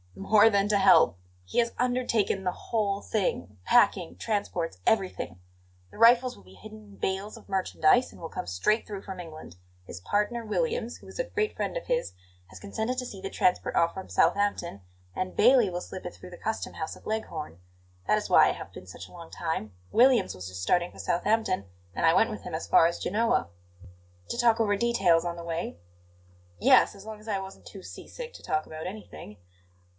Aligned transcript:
"More 0.15 0.49
than 0.49 0.67
to 0.69 0.79
help; 0.79 1.17
he 1.45 1.59
has 1.59 1.73
undertaken 1.77 2.43
the 2.43 2.51
whole 2.51 3.01
thing, 3.01 3.59
packing, 3.65 4.15
transports, 4.17 4.79
everything. 4.85 5.39
The 5.91 5.99
rifles 5.99 6.35
will 6.35 6.43
be 6.43 6.55
hidden 6.55 6.79
in 6.79 6.95
bales 6.97 7.37
of 7.37 7.47
merchandise 7.47 8.11
and 8.11 8.19
will 8.19 8.29
come 8.29 8.47
straight 8.47 8.87
through 8.87 9.03
from 9.03 9.19
England. 9.19 9.57
His 9.85 10.01
partner, 10.01 10.43
Williams, 10.43 10.97
who 10.97 11.07
is 11.07 11.19
a 11.19 11.23
great 11.25 11.55
friend 11.55 11.77
of 11.77 11.85
his, 11.85 12.13
has 12.47 12.59
consented 12.59 12.97
to 12.97 13.05
see 13.05 13.21
the 13.21 13.29
transport 13.29 13.75
off 13.75 13.93
from 13.93 14.09
Southampton, 14.09 14.81
and 15.15 15.35
Bailey 15.35 15.69
will 15.69 15.81
slip 15.81 16.05
it 16.05 16.15
through 16.15 16.31
the 16.31 16.37
custom 16.37 16.73
house 16.73 16.97
at 16.97 17.07
Leghorn. 17.07 17.59
That 18.07 18.17
is 18.17 18.29
why 18.29 18.49
I 18.49 18.53
have 18.53 18.73
been 18.73 18.87
such 18.87 19.07
a 19.07 19.11
long 19.13 19.29
time; 19.29 19.71
Williams 19.91 20.33
was 20.33 20.47
just 20.47 20.63
starting 20.63 20.91
for 20.91 20.99
Southampton, 20.99 21.65
and 21.93 22.05
I 22.05 22.13
went 22.15 22.31
with 22.31 22.41
him 22.41 22.55
as 22.55 22.67
far 22.67 22.87
as 22.87 22.99
Genoa." 22.99 23.49
"To 24.29 24.37
talk 24.37 24.59
over 24.59 24.75
details 24.75 25.25
on 25.25 25.35
the 25.35 25.43
way?" 25.43 25.77
"Yes, 26.59 26.95
as 26.95 27.05
long 27.05 27.19
as 27.19 27.27
I 27.27 27.39
wasn't 27.39 27.65
too 27.67 27.83
sea 27.83 28.07
sick 28.07 28.33
to 28.33 28.43
talk 28.43 28.65
about 28.65 28.87
anything." 28.87 29.37